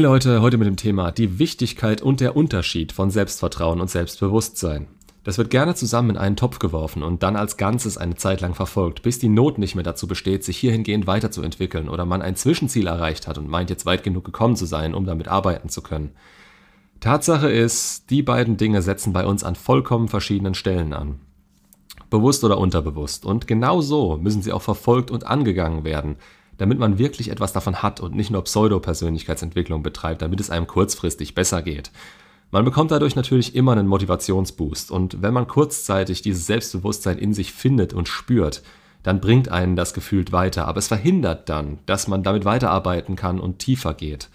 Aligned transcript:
Hey 0.00 0.06
Leute, 0.06 0.40
heute 0.40 0.56
mit 0.56 0.66
dem 0.66 0.78
Thema 0.78 1.12
die 1.12 1.38
Wichtigkeit 1.38 2.00
und 2.00 2.20
der 2.20 2.34
Unterschied 2.34 2.90
von 2.90 3.10
Selbstvertrauen 3.10 3.82
und 3.82 3.90
Selbstbewusstsein. 3.90 4.86
Das 5.24 5.36
wird 5.36 5.50
gerne 5.50 5.74
zusammen 5.74 6.08
in 6.08 6.16
einen 6.16 6.36
Topf 6.36 6.58
geworfen 6.58 7.02
und 7.02 7.22
dann 7.22 7.36
als 7.36 7.58
Ganzes 7.58 7.98
eine 7.98 8.14
Zeit 8.14 8.40
lang 8.40 8.54
verfolgt, 8.54 9.02
bis 9.02 9.18
die 9.18 9.28
Not 9.28 9.58
nicht 9.58 9.74
mehr 9.74 9.84
dazu 9.84 10.08
besteht, 10.08 10.42
sich 10.42 10.56
hierhingehend 10.56 11.06
weiterzuentwickeln 11.06 11.90
oder 11.90 12.06
man 12.06 12.22
ein 12.22 12.34
Zwischenziel 12.34 12.86
erreicht 12.86 13.28
hat 13.28 13.36
und 13.36 13.50
meint 13.50 13.68
jetzt 13.68 13.84
weit 13.84 14.02
genug 14.02 14.24
gekommen 14.24 14.56
zu 14.56 14.64
sein, 14.64 14.94
um 14.94 15.04
damit 15.04 15.28
arbeiten 15.28 15.68
zu 15.68 15.82
können. 15.82 16.12
Tatsache 17.00 17.50
ist, 17.50 18.08
die 18.08 18.22
beiden 18.22 18.56
Dinge 18.56 18.80
setzen 18.80 19.12
bei 19.12 19.26
uns 19.26 19.44
an 19.44 19.54
vollkommen 19.54 20.08
verschiedenen 20.08 20.54
Stellen 20.54 20.94
an. 20.94 21.20
Bewusst 22.08 22.42
oder 22.42 22.56
unterbewusst. 22.56 23.26
Und 23.26 23.46
genau 23.46 23.82
so 23.82 24.16
müssen 24.16 24.40
sie 24.40 24.52
auch 24.52 24.62
verfolgt 24.62 25.10
und 25.10 25.26
angegangen 25.26 25.84
werden, 25.84 26.16
damit 26.60 26.78
man 26.78 26.98
wirklich 26.98 27.30
etwas 27.30 27.54
davon 27.54 27.82
hat 27.82 28.00
und 28.00 28.14
nicht 28.14 28.30
nur 28.30 28.44
Pseudo-Persönlichkeitsentwicklung 28.44 29.82
betreibt, 29.82 30.20
damit 30.20 30.40
es 30.40 30.50
einem 30.50 30.66
kurzfristig 30.66 31.34
besser 31.34 31.62
geht. 31.62 31.90
Man 32.50 32.66
bekommt 32.66 32.90
dadurch 32.90 33.16
natürlich 33.16 33.54
immer 33.54 33.72
einen 33.72 33.86
Motivationsboost 33.86 34.90
und 34.90 35.22
wenn 35.22 35.32
man 35.32 35.46
kurzzeitig 35.46 36.20
dieses 36.20 36.46
Selbstbewusstsein 36.46 37.16
in 37.16 37.32
sich 37.32 37.54
findet 37.54 37.94
und 37.94 38.08
spürt, 38.08 38.62
dann 39.02 39.22
bringt 39.22 39.48
einen 39.48 39.74
das 39.74 39.94
gefühlt 39.94 40.32
weiter, 40.32 40.68
aber 40.68 40.78
es 40.78 40.88
verhindert 40.88 41.48
dann, 41.48 41.78
dass 41.86 42.08
man 42.08 42.22
damit 42.22 42.44
weiterarbeiten 42.44 43.16
kann 43.16 43.40
und 43.40 43.58
tiefer 43.58 43.94
geht. 43.94 44.28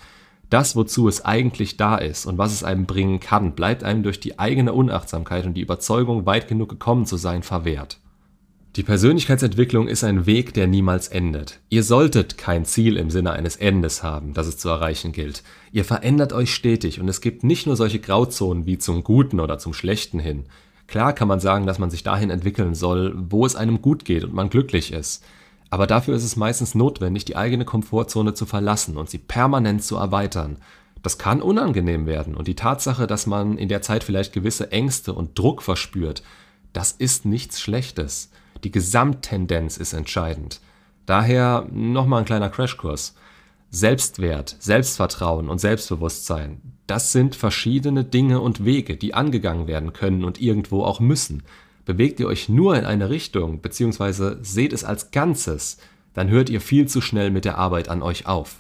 Das, 0.50 0.76
wozu 0.76 1.08
es 1.08 1.24
eigentlich 1.26 1.78
da 1.78 1.96
ist 1.96 2.26
und 2.26 2.40
was 2.40 2.54
es 2.54 2.64
einem 2.64 2.88
bringen 2.88 3.20
kann, 3.20 3.54
bleibt 3.54 3.84
einem 3.84 4.02
durch 4.02 4.20
die 4.20 4.40
eigene 4.40 4.74
Unachtsamkeit 4.74 5.46
und 5.46 5.54
die 5.54 5.62
Überzeugung, 5.62 6.26
weit 6.26 6.48
genug 6.48 6.70
gekommen 6.70 7.06
zu 7.06 7.18
sein, 7.18 7.44
verwehrt. 7.44 8.00
Die 8.76 8.84
Persönlichkeitsentwicklung 8.84 9.88
ist 9.88 10.04
ein 10.04 10.26
Weg, 10.26 10.54
der 10.54 10.68
niemals 10.68 11.08
endet. 11.08 11.62
Ihr 11.70 11.82
solltet 11.82 12.38
kein 12.38 12.66
Ziel 12.66 12.98
im 12.98 13.10
Sinne 13.10 13.32
eines 13.32 13.56
Endes 13.56 14.04
haben, 14.04 14.34
das 14.34 14.48
es 14.48 14.58
zu 14.58 14.68
erreichen 14.68 15.14
gilt. 15.14 15.44
Ihr 15.72 15.86
verändert 15.86 16.34
euch 16.34 16.54
stetig 16.54 17.00
und 17.00 17.08
es 17.08 17.22
gibt 17.22 17.46
nicht 17.46 17.68
nur 17.68 17.78
solche 17.78 18.00
Grauzonen 18.00 18.66
wie 18.66 18.78
zum 18.78 19.06
Guten 19.06 19.40
oder 19.40 19.60
zum 19.60 19.74
Schlechten 19.74 20.20
hin. 20.20 20.48
Klar 20.88 21.14
kann 21.14 21.30
man 21.30 21.40
sagen, 21.40 21.66
dass 21.66 21.80
man 21.80 21.90
sich 21.90 22.04
dahin 22.04 22.30
entwickeln 22.30 22.76
soll, 22.76 23.16
wo 23.16 23.46
es 23.46 23.56
einem 23.56 23.82
gut 23.82 24.04
geht 24.04 24.26
und 24.26 24.34
man 24.34 24.50
glücklich 24.50 24.92
ist. 24.92 25.24
Aber 25.70 25.88
dafür 25.88 26.16
ist 26.16 26.26
es 26.26 26.36
meistens 26.36 26.76
notwendig, 26.76 27.24
die 27.24 27.38
eigene 27.38 27.64
Komfortzone 27.64 28.34
zu 28.34 28.46
verlassen 28.46 28.98
und 28.98 29.10
sie 29.10 29.20
permanent 29.20 29.86
zu 29.86 29.96
erweitern. 29.96 30.58
Das 31.02 31.18
kann 31.18 31.42
unangenehm 31.42 32.08
werden 32.08 32.36
und 32.36 32.50
die 32.50 32.56
Tatsache, 32.56 33.08
dass 33.08 33.26
man 33.26 33.58
in 33.58 33.70
der 33.70 33.82
Zeit 33.82 34.04
vielleicht 34.04 34.34
gewisse 34.34 34.74
Ängste 34.74 35.14
und 35.14 35.40
Druck 35.40 35.62
verspürt, 35.62 36.24
das 36.74 36.92
ist 36.92 37.24
nichts 37.24 37.62
Schlechtes. 37.62 38.32
Die 38.66 38.72
Gesamttendenz 38.72 39.78
ist 39.78 39.94
entscheidend. 39.94 40.60
Daher 41.06 41.68
nochmal 41.72 42.22
ein 42.22 42.26
kleiner 42.26 42.50
Crashkurs. 42.50 43.14
Selbstwert, 43.70 44.56
Selbstvertrauen 44.60 45.50
und 45.50 45.60
Selbstbewusstsein, 45.60 46.62
das 46.88 47.12
sind 47.12 47.36
verschiedene 47.36 48.04
Dinge 48.04 48.42
und 48.42 48.66
Wege, 48.66 48.98
die 48.98 49.14
angegangen 49.14 49.68
werden 49.68 49.94
können 49.94 50.24
und 50.24 50.42
irgendwo 50.42 50.84
auch 50.84 51.00
müssen. 51.00 51.44
Bewegt 51.86 52.20
ihr 52.20 52.26
euch 52.26 52.50
nur 52.50 52.76
in 52.76 52.86
eine 52.86 53.12
Richtung, 53.12 53.62
beziehungsweise 53.62 54.40
seht 54.42 54.74
es 54.74 54.84
als 54.84 55.12
Ganzes, 55.12 55.78
dann 56.16 56.30
hört 56.30 56.50
ihr 56.50 56.60
viel 56.60 56.88
zu 56.88 57.02
schnell 57.02 57.30
mit 57.30 57.46
der 57.46 57.60
Arbeit 57.60 57.88
an 57.88 58.02
euch 58.02 58.26
auf. 58.26 58.58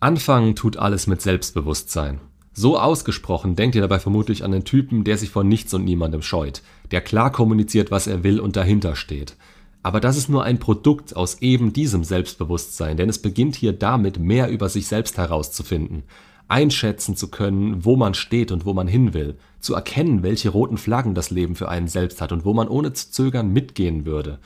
Anfangen 0.00 0.56
tut 0.56 0.78
alles 0.78 1.06
mit 1.06 1.22
Selbstbewusstsein. 1.22 2.20
So 2.56 2.78
ausgesprochen 2.78 3.56
denkt 3.56 3.74
ihr 3.74 3.82
dabei 3.82 3.98
vermutlich 3.98 4.44
an 4.44 4.52
den 4.52 4.64
Typen, 4.64 5.02
der 5.02 5.18
sich 5.18 5.30
vor 5.30 5.42
nichts 5.42 5.74
und 5.74 5.84
niemandem 5.84 6.22
scheut, 6.22 6.62
der 6.92 7.00
klar 7.00 7.32
kommuniziert, 7.32 7.90
was 7.90 8.06
er 8.06 8.22
will 8.22 8.38
und 8.38 8.54
dahinter 8.54 8.94
steht. 8.94 9.36
Aber 9.82 10.00
das 10.00 10.16
ist 10.16 10.28
nur 10.28 10.44
ein 10.44 10.60
Produkt 10.60 11.16
aus 11.16 11.42
eben 11.42 11.72
diesem 11.72 12.04
Selbstbewusstsein, 12.04 12.96
denn 12.96 13.08
es 13.08 13.20
beginnt 13.20 13.56
hier 13.56 13.72
damit, 13.72 14.20
mehr 14.20 14.48
über 14.48 14.68
sich 14.68 14.86
selbst 14.86 15.18
herauszufinden, 15.18 16.04
einschätzen 16.46 17.16
zu 17.16 17.28
können, 17.28 17.84
wo 17.84 17.96
man 17.96 18.14
steht 18.14 18.52
und 18.52 18.64
wo 18.64 18.72
man 18.72 18.86
hin 18.86 19.14
will, 19.14 19.36
zu 19.58 19.74
erkennen, 19.74 20.22
welche 20.22 20.50
roten 20.50 20.78
Flaggen 20.78 21.14
das 21.14 21.30
Leben 21.30 21.56
für 21.56 21.68
einen 21.68 21.88
selbst 21.88 22.20
hat 22.20 22.30
und 22.30 22.44
wo 22.44 22.54
man 22.54 22.68
ohne 22.68 22.92
zu 22.92 23.10
zögern 23.10 23.52
mitgehen 23.52 24.06
würde, 24.06 24.38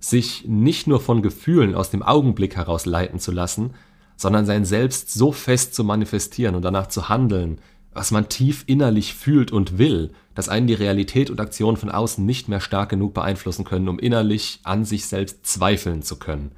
sich 0.00 0.44
nicht 0.46 0.86
nur 0.86 1.00
von 1.00 1.22
Gefühlen 1.22 1.74
aus 1.74 1.90
dem 1.90 2.02
Augenblick 2.02 2.56
heraus 2.56 2.84
leiten 2.84 3.18
zu 3.18 3.32
lassen, 3.32 3.70
sondern 4.18 4.44
sein 4.44 4.66
Selbst 4.66 5.14
so 5.14 5.32
fest 5.32 5.74
zu 5.74 5.84
manifestieren 5.84 6.56
und 6.56 6.62
danach 6.62 6.88
zu 6.88 7.08
handeln, 7.08 7.60
was 7.94 8.10
man 8.10 8.28
tief 8.28 8.64
innerlich 8.66 9.14
fühlt 9.14 9.52
und 9.52 9.78
will, 9.78 10.10
dass 10.34 10.48
einen 10.48 10.66
die 10.66 10.74
Realität 10.74 11.30
und 11.30 11.40
Aktion 11.40 11.76
von 11.76 11.88
außen 11.88 12.26
nicht 12.26 12.48
mehr 12.48 12.60
stark 12.60 12.90
genug 12.90 13.14
beeinflussen 13.14 13.64
können, 13.64 13.88
um 13.88 13.98
innerlich 13.98 14.60
an 14.64 14.84
sich 14.84 15.06
selbst 15.06 15.46
zweifeln 15.46 16.02
zu 16.02 16.18
können. 16.18 16.50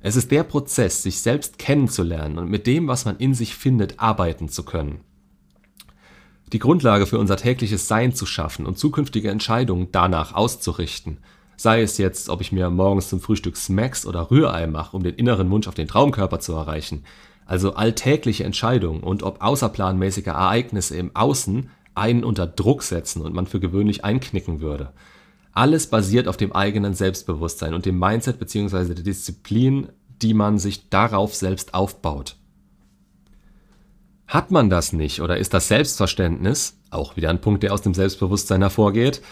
Es 0.00 0.14
ist 0.14 0.30
der 0.30 0.44
Prozess, 0.44 1.02
sich 1.02 1.20
selbst 1.20 1.58
kennenzulernen 1.58 2.38
und 2.38 2.50
mit 2.50 2.66
dem, 2.66 2.86
was 2.86 3.06
man 3.06 3.16
in 3.16 3.32
sich 3.32 3.54
findet, 3.54 3.98
arbeiten 3.98 4.50
zu 4.50 4.62
können. 4.62 5.00
Die 6.52 6.58
Grundlage 6.58 7.06
für 7.06 7.18
unser 7.18 7.38
tägliches 7.38 7.88
Sein 7.88 8.14
zu 8.14 8.26
schaffen 8.26 8.66
und 8.66 8.78
zukünftige 8.78 9.30
Entscheidungen 9.30 9.88
danach 9.90 10.34
auszurichten– 10.34 11.16
Sei 11.56 11.82
es 11.82 11.98
jetzt, 11.98 12.28
ob 12.28 12.40
ich 12.40 12.52
mir 12.52 12.70
morgens 12.70 13.08
zum 13.08 13.20
Frühstück 13.20 13.56
Smacks 13.56 14.06
oder 14.06 14.30
Rührei 14.30 14.66
mache, 14.66 14.96
um 14.96 15.02
den 15.02 15.14
inneren 15.14 15.50
Wunsch 15.50 15.68
auf 15.68 15.74
den 15.74 15.88
Traumkörper 15.88 16.40
zu 16.40 16.52
erreichen. 16.52 17.04
Also 17.46 17.74
alltägliche 17.74 18.44
Entscheidungen 18.44 19.02
und 19.02 19.22
ob 19.22 19.42
außerplanmäßige 19.42 20.26
Ereignisse 20.26 20.96
im 20.96 21.14
Außen 21.14 21.70
einen 21.94 22.24
unter 22.24 22.46
Druck 22.46 22.82
setzen 22.82 23.22
und 23.22 23.34
man 23.34 23.46
für 23.46 23.60
gewöhnlich 23.60 24.04
einknicken 24.04 24.60
würde. 24.60 24.92
Alles 25.52 25.86
basiert 25.86 26.26
auf 26.26 26.36
dem 26.36 26.52
eigenen 26.52 26.94
Selbstbewusstsein 26.94 27.74
und 27.74 27.86
dem 27.86 27.98
Mindset 27.98 28.38
bzw. 28.40 28.94
der 28.94 29.04
Disziplin, 29.04 29.88
die 30.20 30.34
man 30.34 30.58
sich 30.58 30.88
darauf 30.90 31.34
selbst 31.34 31.74
aufbaut. 31.74 32.36
Hat 34.26 34.50
man 34.50 34.70
das 34.70 34.92
nicht 34.92 35.20
oder 35.20 35.36
ist 35.36 35.54
das 35.54 35.68
Selbstverständnis, 35.68 36.78
auch 36.90 37.16
wieder 37.16 37.30
ein 37.30 37.40
Punkt, 37.40 37.62
der 37.62 37.72
aus 37.72 37.82
dem 37.82 37.94
Selbstbewusstsein 37.94 38.62
hervorgeht, 38.62 39.22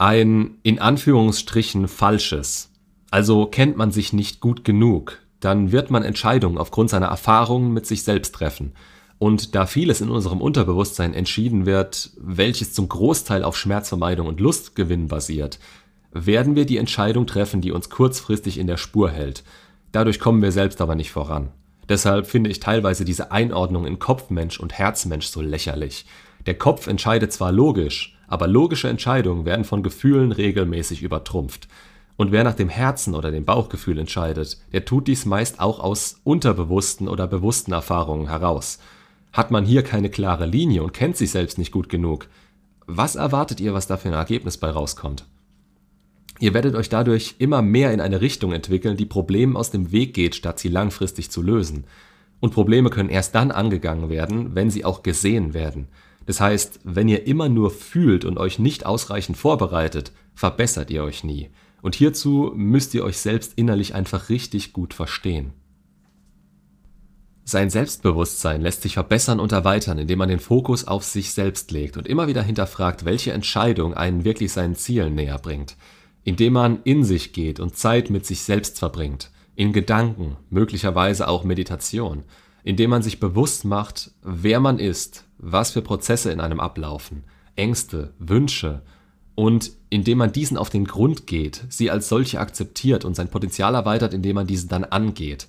ein 0.00 0.56
in 0.62 0.78
Anführungsstrichen 0.78 1.86
falsches. 1.86 2.70
Also 3.10 3.44
kennt 3.44 3.76
man 3.76 3.90
sich 3.90 4.14
nicht 4.14 4.40
gut 4.40 4.64
genug, 4.64 5.18
dann 5.40 5.72
wird 5.72 5.90
man 5.90 6.02
Entscheidungen 6.02 6.56
aufgrund 6.56 6.88
seiner 6.88 7.08
Erfahrungen 7.08 7.74
mit 7.74 7.84
sich 7.84 8.02
selbst 8.02 8.34
treffen. 8.34 8.72
Und 9.18 9.54
da 9.54 9.66
vieles 9.66 10.00
in 10.00 10.08
unserem 10.08 10.40
Unterbewusstsein 10.40 11.12
entschieden 11.12 11.66
wird, 11.66 12.12
welches 12.16 12.72
zum 12.72 12.88
Großteil 12.88 13.44
auf 13.44 13.58
Schmerzvermeidung 13.58 14.26
und 14.26 14.40
Lustgewinn 14.40 15.08
basiert, 15.08 15.58
werden 16.12 16.56
wir 16.56 16.64
die 16.64 16.78
Entscheidung 16.78 17.26
treffen, 17.26 17.60
die 17.60 17.70
uns 17.70 17.90
kurzfristig 17.90 18.56
in 18.56 18.66
der 18.66 18.78
Spur 18.78 19.10
hält. 19.10 19.44
Dadurch 19.92 20.18
kommen 20.18 20.40
wir 20.40 20.50
selbst 20.50 20.80
aber 20.80 20.94
nicht 20.94 21.10
voran. 21.10 21.50
Deshalb 21.90 22.26
finde 22.26 22.48
ich 22.48 22.60
teilweise 22.60 23.04
diese 23.04 23.32
Einordnung 23.32 23.84
in 23.84 23.98
Kopfmensch 23.98 24.60
und 24.60 24.72
Herzmensch 24.72 25.26
so 25.26 25.42
lächerlich. 25.42 26.06
Der 26.46 26.54
Kopf 26.54 26.86
entscheidet 26.86 27.34
zwar 27.34 27.52
logisch, 27.52 28.16
aber 28.30 28.46
logische 28.46 28.88
Entscheidungen 28.88 29.44
werden 29.44 29.64
von 29.64 29.82
Gefühlen 29.82 30.32
regelmäßig 30.32 31.02
übertrumpft. 31.02 31.68
Und 32.16 32.32
wer 32.32 32.44
nach 32.44 32.54
dem 32.54 32.68
Herzen 32.68 33.14
oder 33.14 33.30
dem 33.30 33.44
Bauchgefühl 33.44 33.98
entscheidet, 33.98 34.58
der 34.72 34.84
tut 34.84 35.08
dies 35.08 35.26
meist 35.26 35.58
auch 35.58 35.80
aus 35.80 36.20
unterbewussten 36.22 37.08
oder 37.08 37.26
bewussten 37.26 37.72
Erfahrungen 37.72 38.28
heraus. 38.28 38.78
Hat 39.32 39.50
man 39.50 39.64
hier 39.64 39.82
keine 39.82 40.10
klare 40.10 40.46
Linie 40.46 40.82
und 40.82 40.92
kennt 40.92 41.16
sich 41.16 41.32
selbst 41.32 41.58
nicht 41.58 41.72
gut 41.72 41.88
genug, 41.88 42.28
was 42.86 43.16
erwartet 43.16 43.60
ihr, 43.60 43.74
was 43.74 43.86
da 43.86 43.96
für 43.96 44.08
ein 44.08 44.14
Ergebnis 44.14 44.58
bei 44.58 44.70
rauskommt? 44.70 45.24
Ihr 46.38 46.54
werdet 46.54 46.74
euch 46.74 46.88
dadurch 46.88 47.34
immer 47.38 47.62
mehr 47.62 47.92
in 47.92 48.00
eine 48.00 48.20
Richtung 48.20 48.52
entwickeln, 48.52 48.96
die 48.96 49.06
Problemen 49.06 49.56
aus 49.56 49.70
dem 49.70 49.92
Weg 49.92 50.14
geht, 50.14 50.34
statt 50.34 50.58
sie 50.58 50.68
langfristig 50.68 51.30
zu 51.30 51.42
lösen. 51.42 51.84
Und 52.38 52.54
Probleme 52.54 52.90
können 52.90 53.10
erst 53.10 53.34
dann 53.34 53.50
angegangen 53.50 54.08
werden, 54.08 54.54
wenn 54.54 54.70
sie 54.70 54.84
auch 54.84 55.02
gesehen 55.02 55.52
werden. 55.52 55.88
Das 56.26 56.40
heißt, 56.40 56.80
wenn 56.84 57.08
ihr 57.08 57.26
immer 57.26 57.48
nur 57.48 57.70
fühlt 57.70 58.24
und 58.24 58.38
euch 58.38 58.58
nicht 58.58 58.86
ausreichend 58.86 59.36
vorbereitet, 59.36 60.12
verbessert 60.34 60.90
ihr 60.90 61.02
euch 61.02 61.24
nie. 61.24 61.50
Und 61.82 61.94
hierzu 61.94 62.52
müsst 62.54 62.94
ihr 62.94 63.04
euch 63.04 63.18
selbst 63.18 63.54
innerlich 63.56 63.94
einfach 63.94 64.28
richtig 64.28 64.72
gut 64.72 64.94
verstehen. 64.94 65.52
Sein 67.44 67.70
Selbstbewusstsein 67.70 68.60
lässt 68.60 68.82
sich 68.82 68.94
verbessern 68.94 69.40
und 69.40 69.50
erweitern, 69.50 69.98
indem 69.98 70.18
man 70.18 70.28
den 70.28 70.38
Fokus 70.38 70.86
auf 70.86 71.02
sich 71.02 71.32
selbst 71.32 71.72
legt 71.72 71.96
und 71.96 72.06
immer 72.06 72.28
wieder 72.28 72.42
hinterfragt, 72.42 73.04
welche 73.04 73.32
Entscheidung 73.32 73.92
einen 73.94 74.24
wirklich 74.24 74.52
seinen 74.52 74.76
Zielen 74.76 75.16
näher 75.16 75.38
bringt. 75.38 75.76
Indem 76.22 76.52
man 76.52 76.80
in 76.84 77.02
sich 77.02 77.32
geht 77.32 77.58
und 77.58 77.76
Zeit 77.76 78.08
mit 78.08 78.24
sich 78.24 78.42
selbst 78.42 78.78
verbringt, 78.78 79.32
in 79.56 79.72
Gedanken, 79.72 80.36
möglicherweise 80.48 81.26
auch 81.26 81.42
Meditation, 81.42 82.24
indem 82.62 82.90
man 82.90 83.02
sich 83.02 83.18
bewusst 83.18 83.64
macht, 83.64 84.12
wer 84.22 84.60
man 84.60 84.78
ist, 84.78 85.24
was 85.42 85.70
für 85.70 85.82
Prozesse 85.82 86.30
in 86.30 86.40
einem 86.40 86.60
ablaufen, 86.60 87.24
Ängste, 87.56 88.12
Wünsche, 88.18 88.82
und 89.34 89.72
indem 89.88 90.18
man 90.18 90.32
diesen 90.32 90.58
auf 90.58 90.70
den 90.70 90.84
Grund 90.84 91.26
geht, 91.26 91.64
sie 91.68 91.90
als 91.90 92.08
solche 92.08 92.40
akzeptiert 92.40 93.04
und 93.04 93.16
sein 93.16 93.28
Potenzial 93.28 93.74
erweitert, 93.74 94.12
indem 94.12 94.34
man 94.34 94.46
diese 94.46 94.68
dann 94.68 94.84
angeht. 94.84 95.48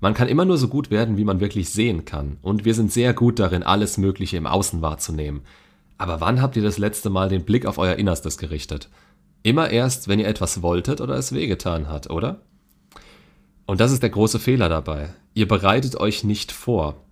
Man 0.00 0.14
kann 0.14 0.28
immer 0.28 0.44
nur 0.44 0.58
so 0.58 0.68
gut 0.68 0.90
werden, 0.90 1.16
wie 1.16 1.24
man 1.24 1.40
wirklich 1.40 1.70
sehen 1.70 2.04
kann, 2.04 2.38
und 2.42 2.64
wir 2.64 2.74
sind 2.74 2.92
sehr 2.92 3.14
gut 3.14 3.38
darin, 3.38 3.62
alles 3.62 3.98
Mögliche 3.98 4.36
im 4.36 4.46
Außen 4.46 4.82
wahrzunehmen. 4.82 5.42
Aber 5.98 6.20
wann 6.20 6.40
habt 6.40 6.56
ihr 6.56 6.62
das 6.62 6.78
letzte 6.78 7.10
Mal 7.10 7.28
den 7.28 7.44
Blick 7.44 7.66
auf 7.66 7.78
euer 7.78 7.94
Innerstes 7.96 8.38
gerichtet? 8.38 8.88
Immer 9.42 9.70
erst, 9.70 10.08
wenn 10.08 10.20
ihr 10.20 10.28
etwas 10.28 10.62
wolltet 10.62 11.00
oder 11.00 11.14
es 11.14 11.32
wehgetan 11.32 11.88
hat, 11.88 12.10
oder? 12.10 12.40
Und 13.66 13.80
das 13.80 13.92
ist 13.92 14.02
der 14.02 14.10
große 14.10 14.38
Fehler 14.38 14.68
dabei. 14.68 15.10
Ihr 15.34 15.46
bereitet 15.46 15.96
euch 15.96 16.24
nicht 16.24 16.52
vor. 16.52 17.04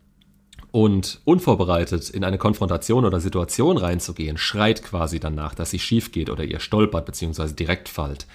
Und 0.77 1.23
unvorbereitet 1.25 2.11
in 2.11 2.23
eine 2.23 2.37
Konfrontation 2.37 3.07
oder 3.07 3.19
Situation 3.19 3.79
reinzugehen, 3.79 4.37
schreit 4.37 4.83
quasi 4.83 5.19
danach, 5.19 5.55
dass 5.55 5.71
sie 5.71 5.79
schief 5.79 6.13
geht 6.13 6.29
oder 6.29 6.45
ihr 6.45 6.61
stolpert 6.61 7.07
bzw. 7.07 7.55
direkt 7.55 7.89
fallt. 7.89 8.27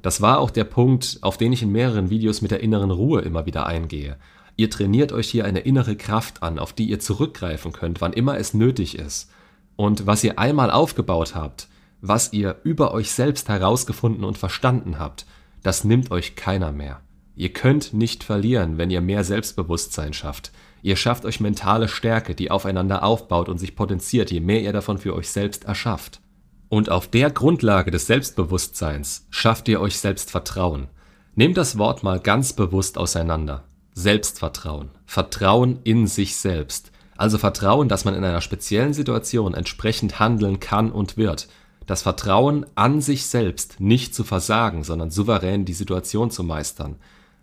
Das 0.00 0.22
war 0.22 0.38
auch 0.38 0.50
der 0.50 0.64
Punkt, 0.64 1.18
auf 1.20 1.36
den 1.36 1.52
ich 1.52 1.60
in 1.60 1.72
mehreren 1.72 2.08
Videos 2.08 2.40
mit 2.40 2.52
der 2.52 2.60
inneren 2.60 2.90
Ruhe 2.90 3.20
immer 3.20 3.44
wieder 3.44 3.66
eingehe. 3.66 4.16
Ihr 4.56 4.70
trainiert 4.70 5.12
euch 5.12 5.28
hier 5.28 5.44
eine 5.44 5.60
innere 5.60 5.94
Kraft 5.94 6.42
an, 6.42 6.58
auf 6.58 6.72
die 6.72 6.86
ihr 6.86 7.00
zurückgreifen 7.00 7.72
könnt, 7.72 8.00
wann 8.00 8.14
immer 8.14 8.38
es 8.38 8.54
nötig 8.54 8.98
ist. 8.98 9.30
Und 9.76 10.06
was 10.06 10.24
ihr 10.24 10.38
einmal 10.38 10.70
aufgebaut 10.70 11.34
habt, 11.34 11.68
was 12.00 12.32
ihr 12.32 12.56
über 12.64 12.94
euch 12.94 13.10
selbst 13.10 13.50
herausgefunden 13.50 14.24
und 14.24 14.38
verstanden 14.38 14.98
habt, 14.98 15.26
das 15.62 15.84
nimmt 15.84 16.10
euch 16.10 16.34
keiner 16.34 16.72
mehr. 16.72 17.02
Ihr 17.36 17.52
könnt 17.52 17.92
nicht 17.92 18.24
verlieren, 18.24 18.78
wenn 18.78 18.90
ihr 18.90 19.02
mehr 19.02 19.22
Selbstbewusstsein 19.22 20.14
schafft. 20.14 20.50
Ihr 20.84 20.96
schafft 20.96 21.24
euch 21.24 21.40
mentale 21.40 21.88
Stärke, 21.88 22.34
die 22.34 22.50
aufeinander 22.50 23.04
aufbaut 23.04 23.48
und 23.48 23.56
sich 23.56 23.74
potenziert, 23.74 24.30
je 24.30 24.40
mehr 24.40 24.60
ihr 24.60 24.74
davon 24.74 24.98
für 24.98 25.14
euch 25.14 25.30
selbst 25.30 25.64
erschafft. 25.64 26.20
Und 26.68 26.90
auf 26.90 27.08
der 27.08 27.30
Grundlage 27.30 27.90
des 27.90 28.06
Selbstbewusstseins 28.06 29.26
schafft 29.30 29.66
ihr 29.68 29.80
euch 29.80 29.98
Selbstvertrauen. 29.98 30.88
Nehmt 31.36 31.56
das 31.56 31.78
Wort 31.78 32.02
mal 32.02 32.20
ganz 32.20 32.52
bewusst 32.52 32.98
auseinander. 32.98 33.64
Selbstvertrauen. 33.94 34.90
Vertrauen 35.06 35.78
in 35.84 36.06
sich 36.06 36.36
selbst. 36.36 36.92
Also 37.16 37.38
Vertrauen, 37.38 37.88
dass 37.88 38.04
man 38.04 38.14
in 38.14 38.22
einer 38.22 38.42
speziellen 38.42 38.92
Situation 38.92 39.54
entsprechend 39.54 40.20
handeln 40.20 40.60
kann 40.60 40.92
und 40.92 41.16
wird. 41.16 41.48
Das 41.86 42.02
Vertrauen 42.02 42.66
an 42.74 43.00
sich 43.00 43.24
selbst, 43.24 43.80
nicht 43.80 44.14
zu 44.14 44.22
versagen, 44.22 44.84
sondern 44.84 45.10
souverän 45.10 45.64
die 45.64 45.72
Situation 45.72 46.30
zu 46.30 46.44
meistern. 46.44 46.96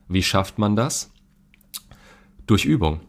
Wie 0.07 0.21
schafft 0.21 0.59
man 0.59 0.75
das? 0.75 1.09
Durch 2.45 2.65
Übung. 2.65 2.99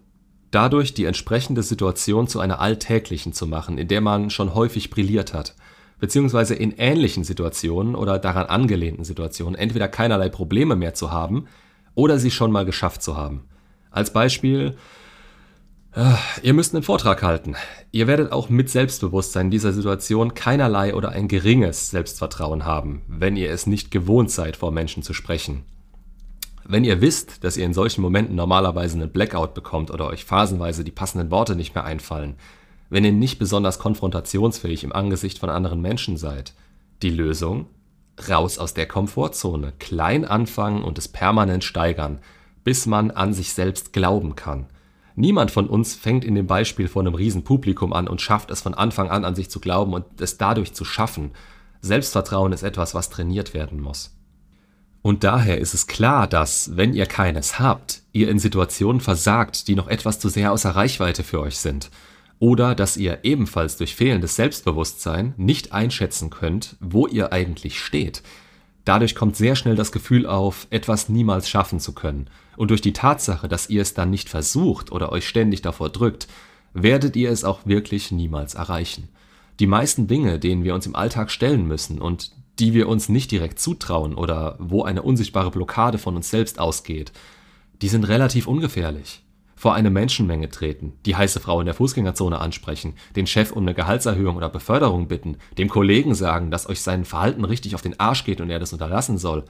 Dadurch 0.53 0.93
die 0.93 1.07
entsprechende 1.07 1.63
Situation 1.63 2.29
zu 2.29 2.39
einer 2.39 2.61
alltäglichen 2.61 3.33
zu 3.33 3.47
machen, 3.47 3.79
in 3.79 3.89
der 3.89 4.03
man 4.03 4.29
schon 4.29 4.55
häufig 4.55 4.91
brilliert 4.91 5.33
hat, 5.33 5.55
beziehungsweise 5.99 6.55
in 6.55 6.73
ähnlichen 6.73 7.25
Situationen 7.25 7.95
oder 7.95 8.19
daran 8.19 8.47
angelehnten 8.47 9.03
Situationen 9.03 9.59
entweder 9.59 9.89
keinerlei 9.89 10.29
Probleme 10.29 10.77
mehr 10.77 10.93
zu 10.93 11.11
haben 11.11 11.47
oder 11.95 12.19
sie 12.19 12.31
schon 12.31 12.53
mal 12.53 12.67
geschafft 12.67 13.03
zu 13.03 13.17
haben. 13.17 13.45
Als 13.91 14.13
Beispiel, 14.13 14.77
äh, 15.95 16.13
ihr 16.43 16.53
müsst 16.53 16.75
einen 16.75 16.83
Vortrag 16.83 17.23
halten. 17.23 17.57
Ihr 17.91 18.07
werdet 18.07 18.31
auch 18.31 18.51
mit 18.51 18.69
Selbstbewusstsein 18.69 19.47
in 19.47 19.53
dieser 19.53 19.73
Situation 19.73 20.35
keinerlei 20.35 20.95
oder 20.95 21.11
ein 21.11 21.29
geringes 21.29 21.89
Selbstvertrauen 21.89 22.67
haben, 22.67 23.01
wenn 23.09 23.37
ihr 23.37 23.51
es 23.51 23.67
nicht 23.67 23.91
gewohnt 23.91 24.31
seid, 24.31 24.59
vor 24.59 24.71
Menschen 24.71 25.03
zu 25.03 25.15
sprechen. 25.15 25.65
Wenn 26.65 26.85
ihr 26.85 27.01
wisst, 27.01 27.45
dass 27.45 27.57
ihr 27.57 27.65
in 27.65 27.75
solchen 27.75 28.03
Momenten 28.03 28.37
normalerweise 28.37 28.97
einen 28.97 29.11
Blackout 29.11 29.55
bekommt 29.55 29.91
oder 29.91 30.07
euch 30.07 30.25
phasenweise 30.25 30.85
die 30.85 30.91
passenden 30.91 31.31
Worte 31.31 31.57
nicht 31.57 31.75
mehr 31.75 31.85
einfallen, 31.85 32.37
wenn 32.91 33.05
ihr 33.05 33.13
nicht 33.13 33.39
besonders 33.39 33.79
konfrontationsfähig 33.79 34.85
im 34.85 34.93
Angesicht 34.93 35.39
von 35.39 35.51
anderen 35.51 35.81
Menschen 35.81 36.17
seid, 36.17 36.55
die 37.03 37.11
Lösung? 37.11 37.67
Raus 38.29 38.59
aus 38.59 38.75
der 38.75 38.87
Komfortzone, 38.87 39.73
klein 39.79 40.25
anfangen 40.25 40.85
und 40.85 40.99
es 40.99 41.09
permanent 41.09 41.65
steigern, 41.65 42.19
bis 42.63 42.87
man 42.87 43.11
an 43.11 43.33
sich 43.33 43.55
selbst 43.55 43.93
glauben 43.93 44.37
kann– 44.37 44.67
Niemand 45.15 45.51
von 45.51 45.69
uns 45.69 45.95
fängt 45.95 46.25
in 46.25 46.35
dem 46.35 46.47
Beispiel 46.47 46.89
vor 46.89 47.03
einem 47.03 47.15
riesen 47.15 47.45
Publikum 47.45 47.93
an 47.93 48.09
und 48.09 48.23
schafft 48.23 48.51
es 48.51 48.63
von 48.63 48.75
Anfang 48.75 49.11
an 49.11 49.25
an 49.25 49.35
sich 49.35 49.51
zu 49.51 49.61
glauben 49.61 49.93
und 49.93 50.21
es 50.21 50.39
dadurch 50.39 50.73
zu 50.73 50.85
schaffen. 50.85 51.33
Selbstvertrauen 51.81 52.53
ist 52.53 52.63
etwas, 52.63 52.95
was 52.95 53.11
trainiert 53.11 53.53
werden 53.53 53.81
muss. 53.81 54.17
Und 55.03 55.25
daher 55.25 55.59
ist 55.59 55.75
es 55.75 55.89
klar, 55.89 56.27
dass, 56.29 56.77
wenn 56.77 56.95
ihr 56.95 57.07
keines 57.07 57.59
habt, 57.59 58.03
ihr 58.13 58.31
in 58.31 58.39
Situationen 58.39 59.01
versagt, 59.01 59.67
die 59.69 59.75
noch 59.75 59.89
etwas 59.89 60.21
zu 60.21 60.29
sehr 60.29 60.53
außer 60.53 60.71
Reichweite 60.71 61.25
für 61.25 61.41
euch 61.41 61.59
sind. 61.59 61.91
Oder 62.39 62.75
dass 62.75 62.97
ihr 62.97 63.21
ebenfalls 63.25 63.77
durch 63.77 63.95
fehlendes 63.95 64.37
Selbstbewusstsein 64.37 65.35
nicht 65.37 65.73
einschätzen 65.73 66.31
könnt, 66.31 66.77
wo 66.81 67.07
ihr 67.07 67.33
eigentlich 67.33 67.81
steht, 67.81 68.23
Dadurch 68.85 69.15
kommt 69.15 69.37
sehr 69.37 69.55
schnell 69.55 69.77
das 69.77 69.93
Gefühl 69.93 70.27
auf, 70.27 70.67
etwas 70.71 71.09
niemals 71.09 71.49
schaffen 71.49 71.79
zu 71.79 71.93
können. 71.93 72.29
Und 72.57 72.71
durch 72.71 72.81
die 72.81 72.93
Tatsache, 72.93 73.49
dass 73.49 73.71
ihr 73.71 73.83
es 73.83 73.95
dann 73.95 74.11
nicht 74.11 74.29
versucht 74.29 74.91
oder 74.91 75.13
euch 75.13 75.27
ständig 75.27 75.63
davor 75.63 75.89
drückt, 75.91 76.27
werdet 76.75 77.17
ihr 77.17 77.31
es 77.31 77.45
auch 77.45 77.65
wirklich 77.65 78.11
niemals 78.11 78.55
erreichen. 78.55 79.09
Die 79.61 79.67
meisten 79.67 80.09
Dinge, 80.09 80.39
denen 80.39 80.65
wir 80.65 80.75
uns 80.75 80.87
im 80.87 80.97
Alltag 80.97 81.31
stellen 81.31 81.67
müssen 81.67 82.01
und 82.01 82.33
die 82.59 82.75
wir 82.75 82.89
uns 82.89 83.09
nicht 83.09 83.31
direkt 83.31 83.59
zutrauen 83.59 84.15
oder 84.15 84.57
wo 84.59 84.85
eine 84.85 85.03
unsichtbare 85.03 85.51
Blockade 85.51 85.99
von 85.99 86.17
uns 86.17 86.31
selbst 86.31 86.59
ausgeht, 86.59 87.13
die 87.81 87.89
sind 87.89 88.05
relativ 88.05 88.47
ungefährlich 88.47 89.23
vor 89.63 89.75
eine 89.75 89.91
Menschenmenge 89.91 90.49
treten, 90.49 90.95
die 91.07 91.15
heiße 91.15 91.39
Frau 91.39 91.61
in 91.61 91.67
der 91.67 91.75
Fußgängerzone 91.77 92.41
ansprechen, 92.41 92.95
den 93.15 93.29
Chef 93.29 93.53
um 93.53 93.63
eine 93.63 93.75
Gehaltserhöhung 93.75 94.35
oder 94.35 94.49
Beförderung 94.49 95.07
bitten, 95.07 95.37
dem 95.57 95.69
Kollegen 95.69 96.17
sagen, 96.17 96.51
dass 96.51 96.69
euch 96.69 96.81
sein 96.81 97.05
Verhalten 97.05 97.45
richtig 97.45 97.77
auf 97.77 97.81
den 97.81 98.01
Arsch 98.01 98.25
geht 98.25 98.41
und 98.41 98.51
er 98.51 98.59
das 98.59 98.73
unterlassen 98.73 99.19
soll. 99.19 99.45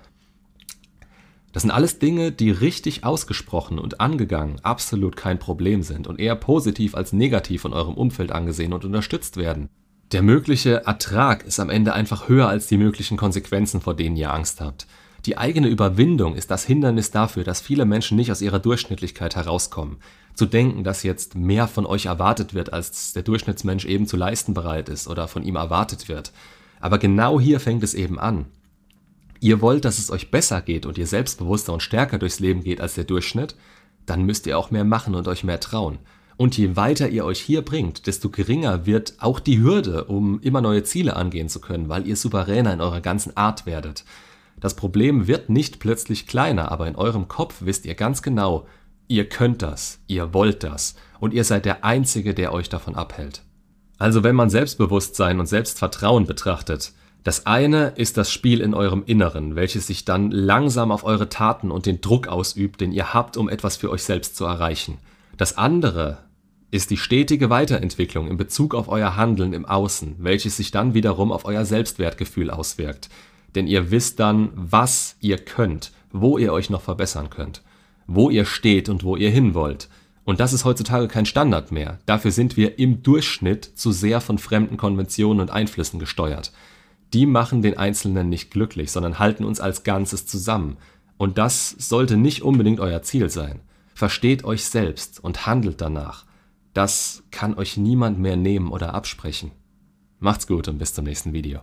Das 1.53 1.63
sind 1.63 1.71
alles 1.71 1.99
Dinge, 1.99 2.31
die 2.31 2.51
richtig 2.51 3.05
ausgesprochen 3.05 3.79
und 3.79 4.03
angegangen 4.03 4.61
absolut 4.63 5.17
kein 5.17 5.39
Problem 5.39 5.83
sind 5.83 6.07
und 6.07 6.21
eher 6.21 6.37
positiv 6.37 6.95
als 6.95 7.15
negativ 7.15 7.63
von 7.63 7.73
eurem 7.73 7.95
Umfeld 7.95 8.33
angesehen 8.33 8.75
und 8.75 8.85
unterstützt 8.85 9.39
werden. 9.39 9.71
Der 10.13 10.21
mögliche 10.21 10.85
Ertrag 10.85 11.43
ist 11.47 11.59
am 11.59 11.71
Ende 11.71 11.95
einfach 11.95 12.29
höher 12.29 12.47
als 12.47 12.67
die 12.67 12.77
möglichen 12.77 13.17
Konsequenzen, 13.17 13.81
vor 13.81 13.95
denen 13.97 14.15
ihr 14.17 14.33
Angst 14.33 14.61
habt. 14.61 14.87
Die 15.25 15.39
eigene 15.39 15.69
Überwindung 15.69 16.35
ist 16.35 16.51
das 16.51 16.67
Hindernis 16.67 17.11
dafür, 17.11 17.45
dass 17.45 17.63
viele 17.63 17.87
Menschen 17.87 18.19
nicht 18.19 18.31
aus 18.31 18.43
ihrer 18.43 18.59
Durchschnittlichkeit 18.59 19.37
herauskommen. 19.37 19.97
Zu 20.35 20.45
denken, 20.45 20.85
dass 20.85 21.03
jetzt 21.03 21.35
mehr 21.35 21.67
von 21.67 21.87
euch 21.87 22.07
erwartet 22.07 22.53
wird, 22.53 22.75
als 22.75 23.15
der 23.15 23.23
Durchschnittsmensch 23.23 23.87
eben 23.87 24.07
zu 24.07 24.19
leisten 24.19 24.53
bereit 24.53 24.91
ist 24.91 25.09
oder 25.09 25.29
von 25.29 25.45
ihm 25.45 25.57
erwartet 25.57 26.09
wird. 26.09 26.33
Aber 26.81 26.99
genau 26.99 27.41
hier 27.41 27.59
fängt 27.59 27.83
es 27.83 27.95
eben 27.95 28.19
an. 28.19 28.47
Ihr 29.41 29.63
wollt, 29.63 29.87
dass 29.87 29.99
es 29.99 30.11
euch 30.11 30.31
besser 30.31 30.61
geht 30.61 30.85
und 30.85 30.99
ihr 30.99 31.07
selbstbewusster 31.07 31.73
und 31.73 31.83
stärker 31.83 32.19
durchs 32.19 32.39
Leben 32.39 32.63
geht 32.63 32.83
als 32.83 32.95
der 32.95 33.05
Durchschnitt, 33.05 33.57
dann 34.05 34.25
müsst 34.25 34.47
ihr 34.47 34.59
auch 34.59 34.71
mehr 34.71 34.85
machen 34.85 35.15
und 35.15 35.27
euch 35.27 35.43
mehr 35.43 35.61
trauen. 35.61 35.99
Und 36.37 36.57
je 36.57 36.77
weiter 36.77 37.09
ihr 37.09 37.25
euch 37.25 37.41
hier 37.41 37.63
bringt, 37.63 38.07
desto 38.07 38.31
geringer 38.31 38.87
wird 38.87 39.15
auch 39.19 39.39
die 39.39 39.61
Hürde, 39.61 40.05
um 40.05 40.41
immer 40.41 40.61
neue 40.61 40.83
Ziele 40.83 41.17
angehen 41.17 41.49
zu 41.49 41.61
können, 41.61 41.89
weil 41.89 42.07
ihr 42.07 42.17
souveräner 42.17 42.73
in 42.73 42.81
eurer 42.81 43.01
ganzen 43.01 43.37
Art 43.37 43.67
werdet. 43.67 44.05
Das 44.61 44.75
Problem 44.75 45.27
wird 45.27 45.51
nicht 45.51 45.79
plötzlich 45.81 46.27
kleiner, 46.27 46.71
aber 46.71 46.87
in 46.87 46.97
eurem 46.97 47.29
Kopf 47.29 47.57
wisst 47.61 47.85
ihr 47.85 47.95
ganz 47.95 48.23
genau, 48.23 48.67
ihr 49.09 49.29
könnt 49.29 49.63
das, 49.63 49.99
ihr 50.07 50.33
wollt 50.33 50.63
das 50.63 50.95
und 51.21 51.35
ihr 51.35 51.45
seid 51.45 51.65
der 51.65 51.85
Einzige, 51.85 52.35
der 52.35 52.53
euch 52.53 52.69
davon 52.69 52.95
abhält. 52.95 53.43
Also 53.99 54.23
wenn 54.23 54.35
man 54.35 54.51
Selbstbewusstsein 54.51 55.39
und 55.39 55.47
Selbstvertrauen 55.47 56.27
betrachtet, 56.27 56.93
das 57.25 57.47
eine 57.47 57.93
ist 57.97 58.17
das 58.17 58.33
Spiel 58.33 58.61
in 58.61 58.75
eurem 58.75 59.05
Inneren, 59.07 59.55
welches 59.55 59.87
sich 59.87 60.05
dann 60.05 60.31
langsam 60.31 60.91
auf 60.91 61.05
eure 61.05 61.29
Taten 61.29 61.71
und 61.71 61.87
den 61.87 62.01
Druck 62.01 62.27
ausübt, 62.27 62.81
den 62.81 62.91
ihr 62.91 63.15
habt, 63.15 63.37
um 63.37 63.49
etwas 63.49 63.77
für 63.77 63.91
euch 63.91 64.03
selbst 64.03 64.35
zu 64.35 64.45
erreichen. 64.45 64.99
Das 65.43 65.59
andere 65.59 66.19
ist 66.71 66.91
die 66.91 66.97
stetige 66.97 67.51
Weiterentwicklung 67.51 68.29
in 68.29 68.37
Bezug 68.37 68.75
auf 68.75 68.89
euer 68.89 69.17
Handeln 69.17 69.53
im 69.53 69.67
Außen, 69.67 70.17
welches 70.21 70.57
sich 70.57 70.71
dann 70.71 70.95
wiederum 70.95 71.33
auf 71.33 71.45
euer 71.45 71.65
Selbstwertgefühl 71.65 72.49
auswirkt 72.49 73.11
denn 73.55 73.67
ihr 73.67 73.91
wisst 73.91 74.21
dann, 74.21 74.51
was 74.55 75.17
ihr 75.21 75.39
könnt, 75.39 75.93
wo 76.11 76.39
ihr 76.39 76.53
euch 76.53 76.71
noch 76.71 76.83
verbessern 76.83 77.31
könnt, 77.31 77.63
wo 78.07 78.31
ihr 78.31 78.45
steht 78.45 78.89
und 78.89 79.05
wo 79.05 79.17
ihr 79.17 79.31
hin 79.31 79.55
wollt. 79.55 79.89
Und 80.25 80.41
das 80.41 80.53
ist 80.53 80.65
heutzutage 80.65 81.09
kein 81.09 81.27
Standard 81.27 81.73
mehr. 81.73 81.99
Dafür 82.07 82.31
sind 82.31 82.57
wir 82.57 82.79
im 82.79 83.03
Durchschnitt 83.03 83.65
zu 83.75 83.91
sehr 83.91 84.21
von 84.21 84.39
fremden 84.39 84.77
Konventionen 84.77 85.41
und 85.41 85.51
Einflüssen 85.51 85.99
gesteuert. 85.99 86.53
Die 87.13 87.27
machen 87.27 87.61
den 87.61 87.77
Einzelnen 87.77 88.29
nicht 88.29 88.51
glücklich, 88.51 88.91
sondern 88.93 89.19
halten 89.19 89.45
uns 89.45 89.61
als 89.61 89.83
Ganzes 89.83 90.27
zusammen. 90.27 90.77
Und 91.19 91.39
das 91.39 91.71
sollte 91.71 92.17
nicht 92.17 92.43
unbedingt 92.43 92.81
euer 92.81 93.03
Ziel 93.03 93.29
sein. 93.31 93.61
Versteht 94.03 94.43
euch 94.43 94.65
selbst 94.65 95.23
und 95.23 95.47
handelt 95.47 95.81
danach. 95.81 96.25
Das 96.75 97.23
kann 97.31 97.55
euch 97.55 97.77
niemand 97.77 98.19
mehr 98.19 98.35
nehmen 98.35 98.73
oder 98.73 98.95
absprechen. 98.95 99.53
Macht's 100.19 100.49
gut 100.49 100.67
und 100.67 100.79
bis 100.79 100.93
zum 100.93 101.05
nächsten 101.05 101.33
Video. 101.33 101.61